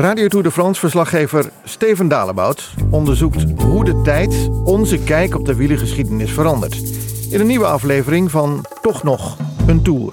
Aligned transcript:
Radio 0.00 0.28
Tour 0.28 0.44
de 0.44 0.50
France 0.50 0.80
verslaggever 0.80 1.50
Steven 1.64 2.08
Dalebout 2.08 2.74
onderzoekt 2.90 3.62
hoe 3.62 3.84
de 3.84 4.00
tijd 4.02 4.48
onze 4.64 4.98
kijk 4.98 5.38
op 5.38 5.46
de 5.46 5.54
wielergeschiedenis 5.54 6.30
verandert. 6.30 6.82
In 7.30 7.40
een 7.40 7.46
nieuwe 7.46 7.66
aflevering 7.66 8.30
van 8.30 8.64
Toch 8.82 9.02
nog 9.02 9.36
een 9.66 9.82
Tour. 9.82 10.12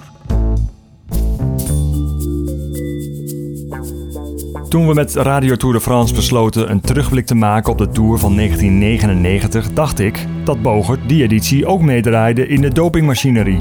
Toen 4.68 4.86
we 4.88 4.94
met 4.94 5.14
Radio 5.14 5.56
Tour 5.56 5.74
de 5.74 5.80
France 5.80 6.14
besloten 6.14 6.70
een 6.70 6.80
terugblik 6.80 7.26
te 7.26 7.34
maken 7.34 7.72
op 7.72 7.78
de 7.78 7.88
Tour 7.88 8.18
van 8.18 8.36
1999, 8.36 9.72
dacht 9.72 9.98
ik 9.98 10.26
dat 10.44 10.62
Bogert 10.62 11.08
die 11.08 11.22
editie 11.22 11.66
ook 11.66 11.82
meedraaide 11.82 12.46
in 12.46 12.60
de 12.60 12.72
dopingmachinerie. 12.72 13.60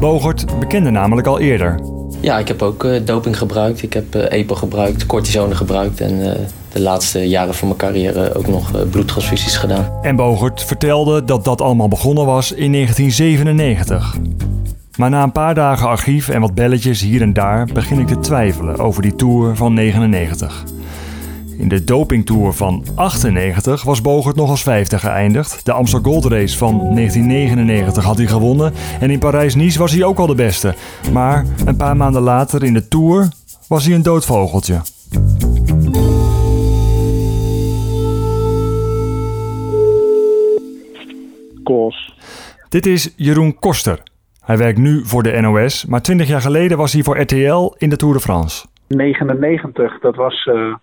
Bogert 0.00 0.58
bekende 0.58 0.90
namelijk 0.90 1.26
al 1.26 1.38
eerder. 1.38 2.01
Ja, 2.22 2.38
ik 2.38 2.48
heb 2.48 2.62
ook 2.62 2.84
uh, 2.84 3.00
doping 3.04 3.38
gebruikt. 3.38 3.82
Ik 3.82 3.92
heb 3.92 4.16
uh, 4.16 4.32
EPO 4.32 4.54
gebruikt, 4.54 5.06
cortisone 5.06 5.54
gebruikt 5.54 6.00
en 6.00 6.18
uh, 6.18 6.30
de 6.72 6.80
laatste 6.80 7.28
jaren 7.28 7.54
van 7.54 7.68
mijn 7.68 7.80
carrière 7.80 8.34
ook 8.34 8.46
nog 8.46 8.88
bloedtransfusies 8.90 9.56
gedaan. 9.56 9.90
En 10.02 10.16
Bogert 10.16 10.62
vertelde 10.62 11.24
dat 11.24 11.44
dat 11.44 11.60
allemaal 11.60 11.88
begonnen 11.88 12.26
was 12.26 12.52
in 12.52 12.72
1997. 12.72 14.16
Maar 14.96 15.10
na 15.10 15.22
een 15.22 15.32
paar 15.32 15.54
dagen 15.54 15.88
archief 15.88 16.28
en 16.28 16.40
wat 16.40 16.54
belletjes 16.54 17.00
hier 17.00 17.22
en 17.22 17.32
daar 17.32 17.68
begin 17.72 17.98
ik 17.98 18.06
te 18.06 18.18
twijfelen 18.18 18.78
over 18.78 19.02
die 19.02 19.16
tour 19.16 19.56
van 19.56 19.74
99. 19.74 20.64
In 21.58 21.68
de 21.68 21.84
dopingtour 21.84 22.52
van 22.52 22.84
98 22.94 23.82
was 23.82 24.00
Bogert 24.00 24.36
nog 24.36 24.50
als 24.50 24.62
vijfde 24.62 24.98
geëindigd. 24.98 25.64
De 25.64 25.72
Amstel 25.72 26.00
Gold 26.00 26.24
Race 26.24 26.58
van 26.58 26.70
1999 26.78 28.04
had 28.04 28.16
hij 28.16 28.26
gewonnen. 28.26 28.72
En 29.00 29.10
in 29.10 29.18
Parijs-Nice 29.18 29.78
was 29.78 29.92
hij 29.92 30.04
ook 30.04 30.18
al 30.18 30.26
de 30.26 30.34
beste. 30.34 30.74
Maar 31.12 31.46
een 31.66 31.76
paar 31.76 31.96
maanden 31.96 32.22
later 32.22 32.64
in 32.64 32.74
de 32.74 32.88
Tour 32.88 33.28
was 33.68 33.84
hij 33.84 33.94
een 33.94 34.02
doodvogeltje. 34.02 34.80
Kos. 41.62 42.14
Dit 42.68 42.86
is 42.86 43.14
Jeroen 43.16 43.58
Koster. 43.58 44.02
Hij 44.44 44.56
werkt 44.56 44.78
nu 44.78 45.04
voor 45.04 45.22
de 45.22 45.40
NOS, 45.40 45.86
maar 45.86 46.02
20 46.02 46.28
jaar 46.28 46.40
geleden 46.40 46.76
was 46.76 46.92
hij 46.92 47.02
voor 47.02 47.20
RTL 47.20 47.74
in 47.78 47.88
de 47.88 47.96
Tour 47.96 48.14
de 48.14 48.20
France. 48.20 48.66
99, 48.88 50.00
dat 50.00 50.16
was 50.16 50.46
uh, 50.46 50.74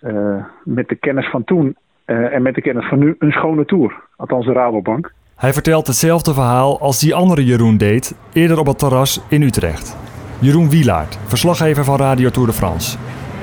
uh, 0.00 0.44
met 0.64 0.88
de 0.88 0.94
kennis 0.94 1.30
van 1.30 1.44
toen 1.44 1.76
uh, 2.06 2.34
en 2.34 2.42
met 2.42 2.54
de 2.54 2.60
kennis 2.60 2.88
van 2.88 2.98
nu 2.98 3.16
een 3.18 3.32
schone 3.32 3.64
Tour. 3.64 3.94
Althans 4.16 4.46
de 4.46 4.52
Rabobank. 4.52 5.12
Hij 5.36 5.52
vertelt 5.52 5.86
hetzelfde 5.86 6.34
verhaal 6.34 6.80
als 6.80 6.98
die 7.00 7.14
andere 7.14 7.44
Jeroen 7.44 7.76
deed, 7.76 8.14
eerder 8.32 8.58
op 8.58 8.66
het 8.66 8.78
terras 8.78 9.20
in 9.28 9.42
Utrecht. 9.42 9.96
Jeroen 10.38 10.70
Wielaert, 10.70 11.18
verslaggever 11.26 11.84
van 11.84 11.96
Radio 11.96 12.30
Tour 12.30 12.48
de 12.48 12.54
France. 12.54 12.98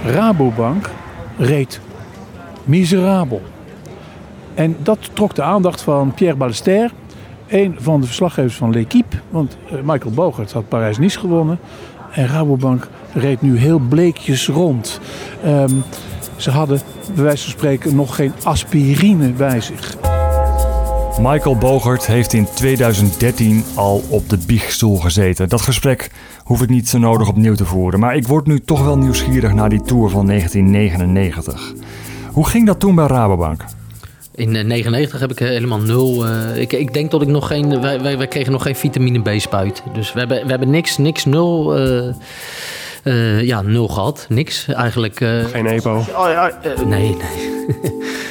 Rabobank 0.05 0.89
reed 1.37 1.81
miserabel. 2.63 3.41
En 4.55 4.75
dat 4.79 5.15
trok 5.15 5.35
de 5.35 5.43
aandacht 5.43 5.81
van 5.81 6.13
Pierre 6.13 6.37
Ballester, 6.37 6.91
een 7.47 7.75
van 7.79 7.99
de 7.99 8.05
verslaggevers 8.05 8.55
van 8.55 8.71
L'Equipe. 8.71 9.17
Want 9.29 9.57
uh, 9.65 9.79
Michael 9.83 10.13
Bogert 10.13 10.51
had 10.51 10.67
Parijs-Nice 10.67 11.19
gewonnen. 11.19 11.59
En 12.11 12.27
Rabobank 12.27 12.87
reed 13.13 13.41
nu 13.41 13.57
heel 13.57 13.79
bleekjes 13.79 14.47
rond. 14.47 15.01
Um, 15.45 15.83
ze 16.37 16.51
hadden, 16.51 16.81
bij 17.13 17.23
wijze 17.23 17.43
van 17.43 17.51
spreken, 17.51 17.95
nog 17.95 18.15
geen 18.15 18.33
aspirine 18.43 19.31
bij 19.31 19.61
zich. 19.61 19.97
Michael 21.19 21.55
Bogert 21.55 22.05
heeft 22.05 22.33
in 22.33 22.47
2013 22.55 23.63
al 23.75 24.03
op 24.09 24.29
de 24.29 24.37
biechtstoel 24.45 24.97
gezeten. 24.97 25.49
Dat 25.49 25.61
gesprek 25.61 26.11
hoef 26.43 26.61
ik 26.61 26.69
niet 26.69 26.89
zo 26.89 26.97
nodig 26.97 27.27
opnieuw 27.27 27.55
te 27.55 27.65
voeren. 27.65 27.99
Maar 27.99 28.15
ik 28.15 28.27
word 28.27 28.47
nu 28.47 28.59
toch 28.59 28.83
wel 28.83 28.97
nieuwsgierig 28.97 29.53
naar 29.53 29.69
die 29.69 29.81
Tour 29.81 30.09
van 30.09 30.27
1999. 30.27 31.73
Hoe 32.31 32.47
ging 32.47 32.65
dat 32.65 32.79
toen 32.79 32.95
bij 32.95 33.07
Rabobank? 33.07 33.65
In 34.35 34.67
99 34.67 35.19
heb 35.19 35.31
ik 35.31 35.39
helemaal 35.39 35.79
nul. 35.79 36.27
Uh, 36.27 36.57
ik, 36.57 36.73
ik, 36.73 36.93
denk 36.93 37.11
dat 37.11 37.21
ik 37.21 37.27
nog 37.27 37.47
geen. 37.47 37.81
Wij, 37.81 38.01
wij, 38.01 38.17
wij, 38.17 38.27
kregen 38.27 38.51
nog 38.51 38.61
geen 38.61 38.75
vitamine 38.75 39.19
B-spuit. 39.19 39.83
Dus 39.93 40.13
we 40.13 40.19
hebben, 40.19 40.43
we 40.43 40.49
hebben 40.49 40.69
niks, 40.69 40.97
niks 40.97 41.25
nul. 41.25 41.79
Uh, 41.79 42.13
uh, 43.07 43.43
ja, 43.43 43.61
nul 43.61 43.87
gehad. 43.87 44.25
Niks 44.29 44.67
eigenlijk. 44.67 45.15
geen 45.51 45.65
EPO? 45.65 45.95
Oh, 45.95 46.27
ja, 46.29 46.51
nee, 46.85 46.85
nee. 46.85 47.17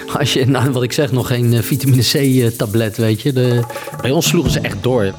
Als 0.19 0.33
je, 0.33 0.47
nou, 0.47 0.71
wat 0.71 0.83
ik 0.83 0.93
zeg, 0.93 1.13
nog 1.13 1.27
geen 1.27 1.63
vitamine 1.63 2.03
C-tablet, 2.03 2.97
weet 2.97 3.21
je. 3.21 3.33
De, 3.33 3.63
bij 4.01 4.11
ons 4.11 4.29
sloegen 4.29 4.51
ze 4.51 4.61
echt 4.61 4.83
door. 4.83 5.13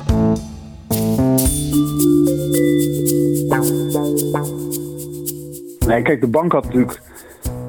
Nee, 5.88 6.02
kijk, 6.02 6.22
de 6.22 6.28
bank 6.28 6.52
had 6.52 6.64
natuurlijk 6.64 7.02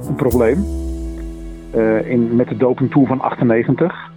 een 0.08 0.14
probleem. 0.14 0.66
Uh, 1.74 2.10
in, 2.10 2.36
met 2.36 2.48
de 2.48 2.56
dopingtour 2.56 3.06
van 3.06 3.20
98. 3.20 4.10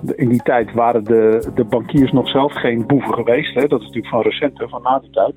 De, 0.00 0.14
in 0.16 0.28
die 0.28 0.42
tijd 0.42 0.72
waren 0.72 1.04
de, 1.04 1.50
de 1.54 1.64
bankiers 1.64 2.12
nog 2.12 2.28
zelf 2.28 2.52
geen 2.52 2.86
boeven 2.86 3.14
geweest. 3.14 3.54
Hè? 3.54 3.66
Dat 3.66 3.80
is 3.80 3.86
natuurlijk 3.86 4.14
van 4.14 4.22
recent, 4.22 4.58
hè, 4.58 4.68
van 4.68 4.82
na 4.82 4.98
die 4.98 5.10
tijd. 5.10 5.34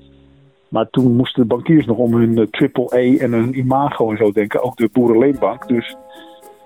Maar 0.74 0.90
toen 0.90 1.16
moesten 1.16 1.42
de 1.42 1.48
bankiers 1.48 1.86
nog 1.86 1.96
om 1.96 2.14
hun 2.14 2.38
uh, 2.38 2.46
triple 2.46 2.98
E 2.98 3.18
en 3.18 3.32
hun 3.32 3.58
imago 3.58 4.10
en 4.10 4.16
zo 4.16 4.32
denken. 4.32 4.62
Ook 4.62 4.76
de 4.76 4.88
Boerenleenbank. 4.92 5.68
Dus 5.68 5.96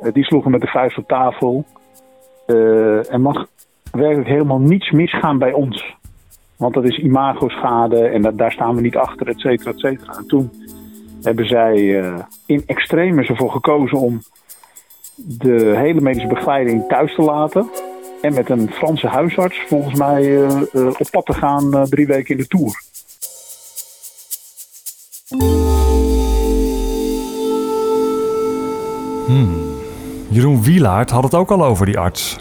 uh, 0.03 0.13
die 0.13 0.25
sloegen 0.25 0.51
met 0.51 0.61
de 0.61 0.67
vuist 0.67 0.99
op 0.99 1.09
tafel. 1.09 1.65
er 2.47 3.21
mag 3.21 3.47
werkelijk 3.91 4.29
helemaal 4.29 4.59
niets 4.59 4.91
misgaan 4.91 5.39
bij 5.39 5.53
ons. 5.53 5.97
Want 6.57 6.75
dat 6.75 6.85
is 6.85 6.99
imago-schade 6.99 8.07
en 8.07 8.37
daar 8.37 8.53
staan 8.53 8.75
we 8.75 8.81
niet 8.81 8.97
achter, 8.97 9.29
et 9.29 9.41
cetera, 9.41 9.71
et 9.71 9.79
cetera. 9.79 10.13
En 10.13 10.27
toen 10.27 10.51
hebben 11.23 11.47
zij 11.47 12.03
in 12.47 12.63
extremis 12.67 13.29
ervoor 13.29 13.51
gekozen 13.51 13.99
om 13.99 14.21
de 15.17 15.73
hele 15.77 16.01
medische 16.01 16.29
begeleiding 16.29 16.89
thuis 16.89 17.15
te 17.15 17.23
laten. 17.23 17.71
En 18.23 18.35
met 18.35 18.51
een 18.51 18.71
Franse 18.71 19.07
huisarts 19.07 19.61
volgens 19.67 19.99
mij 19.99 20.23
uh, 20.23 20.63
uh, 20.73 20.87
op 20.87 21.09
pad 21.11 21.27
te 21.27 21.35
gaan 21.35 21.65
uh, 21.75 21.83
drie 21.83 22.07
weken 22.07 22.35
in 22.35 22.41
de 22.41 22.47
Tour. 22.47 22.87
Jeroen 30.39 30.63
Wielaert 30.63 31.11
had 31.11 31.23
het 31.23 31.35
ook 31.35 31.51
al 31.51 31.65
over 31.65 31.87
die 31.87 31.99
arts. 31.99 32.39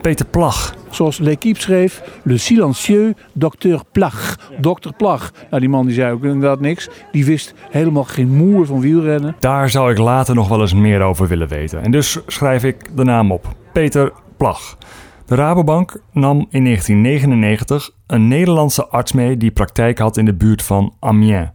Peter 0.00 0.26
Plag. 0.26 0.74
Zoals 0.90 1.18
L'Equipe 1.18 1.60
schreef, 1.60 2.20
le 2.22 2.36
silencieux 2.36 3.14
docteur 3.32 3.82
Plag. 3.92 4.38
Dokter 4.58 4.92
Plag. 4.92 5.32
Nou, 5.50 5.60
die 5.60 5.68
man 5.68 5.86
die 5.86 5.94
zei 5.94 6.12
ook 6.12 6.24
inderdaad 6.24 6.60
niks. 6.60 6.88
Die 7.12 7.24
wist 7.24 7.54
helemaal 7.70 8.04
geen 8.04 8.36
moer 8.36 8.66
van 8.66 8.80
wielrennen. 8.80 9.36
Daar 9.38 9.70
zou 9.70 9.90
ik 9.90 9.98
later 9.98 10.34
nog 10.34 10.48
wel 10.48 10.60
eens 10.60 10.74
meer 10.74 11.00
over 11.00 11.28
willen 11.28 11.48
weten. 11.48 11.82
En 11.82 11.90
dus 11.90 12.18
schrijf 12.26 12.64
ik 12.64 12.96
de 12.96 13.04
naam 13.04 13.32
op. 13.32 13.54
Peter 13.72 14.12
Plag. 14.36 14.76
De 15.26 15.34
Rabobank 15.34 16.00
nam 16.12 16.46
in 16.50 16.64
1999 16.64 17.90
een 18.06 18.28
Nederlandse 18.28 18.86
arts 18.86 19.12
mee 19.12 19.36
die 19.36 19.50
praktijk 19.50 19.98
had 19.98 20.16
in 20.16 20.24
de 20.24 20.34
buurt 20.34 20.62
van 20.62 20.94
Amiens. 21.00 21.48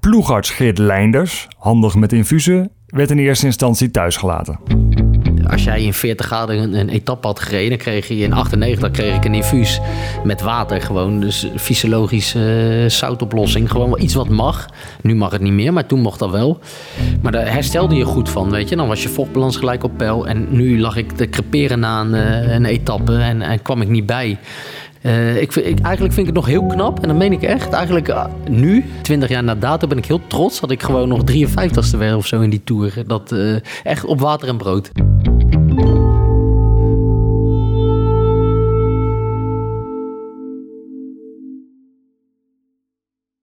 Ploegarts 0.00 0.50
Geert 0.50 0.78
Leinders, 0.78 1.48
handig 1.58 1.94
met 1.94 2.12
infusen, 2.12 2.70
werd 2.86 3.10
in 3.10 3.18
eerste 3.18 3.46
instantie 3.46 3.90
thuisgelaten. 3.90 4.81
Als 5.52 5.64
jij 5.64 5.82
in 5.82 5.94
40 5.94 6.26
graden 6.26 6.58
een, 6.58 6.74
een 6.74 6.88
etappe 6.88 7.26
had 7.26 7.40
gereden, 7.40 7.78
kreeg 7.78 8.08
je 8.08 8.16
in 8.16 8.32
98 8.32 8.90
kreeg 8.90 9.16
ik 9.16 9.24
een 9.24 9.34
infuus 9.34 9.80
met 10.24 10.40
water. 10.40 10.80
Gewoon, 10.80 11.20
dus 11.20 11.46
fysiologische 11.56 12.82
uh, 12.82 12.88
zoutoplossing. 12.88 13.70
Gewoon 13.70 14.00
iets 14.00 14.14
wat 14.14 14.28
mag. 14.28 14.66
Nu 15.00 15.14
mag 15.14 15.30
het 15.30 15.40
niet 15.40 15.52
meer, 15.52 15.72
maar 15.72 15.86
toen 15.86 16.00
mocht 16.00 16.18
dat 16.18 16.30
wel. 16.30 16.58
Maar 17.22 17.32
daar 17.32 17.52
herstelde 17.52 17.94
je 17.94 18.04
goed 18.04 18.30
van, 18.30 18.50
weet 18.50 18.68
je. 18.68 18.76
Dan 18.76 18.88
was 18.88 19.02
je 19.02 19.08
vochtbalans 19.08 19.56
gelijk 19.56 19.84
op 19.84 19.96
peil. 19.96 20.26
En 20.26 20.46
nu 20.50 20.80
lag 20.80 20.96
ik 20.96 21.12
te 21.12 21.28
creperen 21.28 21.80
na 21.80 22.00
een, 22.00 22.14
uh, 22.14 22.52
een 22.52 22.64
etappe 22.64 23.16
en, 23.16 23.42
en 23.42 23.62
kwam 23.62 23.80
ik 23.80 23.88
niet 23.88 24.06
bij. 24.06 24.38
Uh, 25.02 25.40
ik, 25.40 25.54
ik, 25.54 25.80
eigenlijk 25.80 26.14
vind 26.14 26.18
ik 26.18 26.26
het 26.26 26.34
nog 26.34 26.46
heel 26.46 26.66
knap. 26.66 27.00
En 27.02 27.08
dat 27.08 27.16
meen 27.16 27.32
ik 27.32 27.42
echt. 27.42 27.72
Eigenlijk 27.72 28.14
nu, 28.48 28.84
20 29.02 29.28
jaar 29.28 29.44
na 29.44 29.54
dato, 29.54 29.86
ben 29.86 29.98
ik 29.98 30.06
heel 30.06 30.20
trots 30.26 30.60
dat 30.60 30.70
ik 30.70 30.82
gewoon 30.82 31.08
nog 31.08 31.20
53ste 31.32 31.98
werd 31.98 32.16
of 32.16 32.26
zo 32.26 32.40
in 32.40 32.50
die 32.50 32.64
tour. 32.64 32.92
Dat 33.06 33.34
echt 33.82 34.04
op 34.04 34.20
water 34.20 34.48
en 34.48 34.56
brood. 34.56 34.90